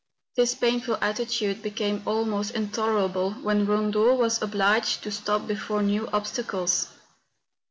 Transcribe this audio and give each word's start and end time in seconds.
This 0.35 0.55
painful 0.55 0.97
attitude 0.99 1.61
became 1.61 2.01
almost 2.07 2.55
intolerable 2.55 3.33
when 3.33 3.67
Kondo 3.67 4.15
was 4.15 4.41
obliged 4.41 5.03
to 5.03 5.11
stop 5.11 5.45
before 5.47 5.77
some 5.81 5.85
new 5.85 6.07
obstacles. 6.11 6.87